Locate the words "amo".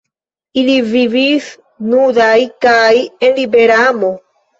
3.91-4.11